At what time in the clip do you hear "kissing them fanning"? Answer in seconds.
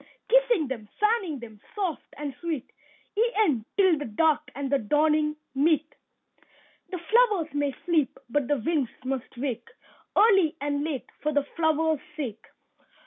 0.29-1.37